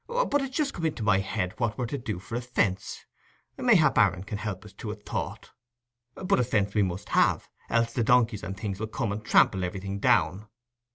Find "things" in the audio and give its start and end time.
8.59-8.81